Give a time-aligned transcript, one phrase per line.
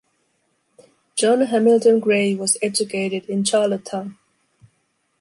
[1.15, 4.17] John Hamilton Gray was educated in Charlottetown.